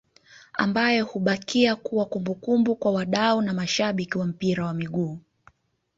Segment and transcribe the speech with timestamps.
[0.53, 5.19] ambayo hubakia kuwa kumbukumbu kwa wadau na mashabiki wa mpira wa miguu